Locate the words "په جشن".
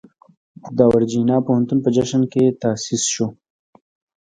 1.85-2.21